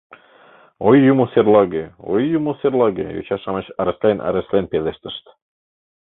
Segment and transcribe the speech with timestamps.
[0.87, 1.83] —Ой, юмо серлаге!
[2.11, 5.25] Ой, юмо серлаге!— йоча-шамыч ыреслен-ыреслен пелештышт.